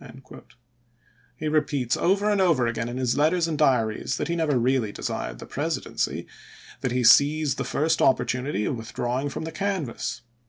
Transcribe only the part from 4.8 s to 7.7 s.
desired the Presidency; that he seized the